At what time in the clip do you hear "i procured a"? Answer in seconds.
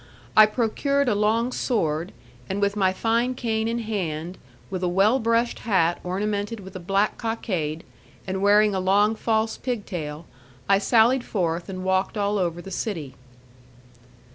0.35-1.13